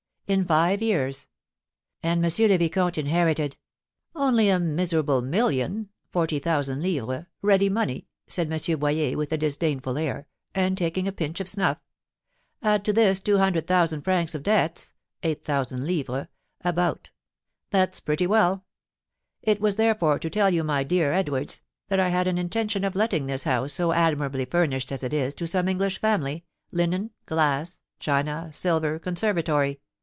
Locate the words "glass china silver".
27.25-28.97